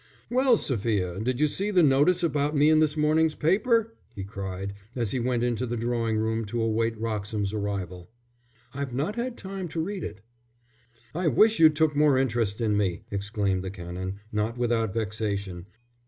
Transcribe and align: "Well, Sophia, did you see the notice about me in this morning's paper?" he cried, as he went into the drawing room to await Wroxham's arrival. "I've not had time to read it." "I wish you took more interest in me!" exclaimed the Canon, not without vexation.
"Well, 0.31 0.57
Sophia, 0.57 1.19
did 1.19 1.39
you 1.39 1.47
see 1.47 1.69
the 1.69 1.83
notice 1.83 2.23
about 2.23 2.55
me 2.57 2.71
in 2.71 2.79
this 2.79 2.97
morning's 2.97 3.35
paper?" 3.35 3.93
he 4.15 4.23
cried, 4.23 4.73
as 4.95 5.11
he 5.11 5.19
went 5.19 5.43
into 5.43 5.67
the 5.67 5.77
drawing 5.77 6.17
room 6.17 6.43
to 6.45 6.59
await 6.59 6.97
Wroxham's 6.97 7.53
arrival. 7.53 8.09
"I've 8.73 8.95
not 8.95 9.15
had 9.15 9.37
time 9.37 9.67
to 9.67 9.79
read 9.79 10.03
it." 10.03 10.21
"I 11.13 11.27
wish 11.27 11.59
you 11.59 11.69
took 11.69 11.95
more 11.95 12.17
interest 12.17 12.59
in 12.59 12.75
me!" 12.75 13.03
exclaimed 13.11 13.61
the 13.63 13.69
Canon, 13.69 14.19
not 14.31 14.57
without 14.57 14.91
vexation. 14.91 15.67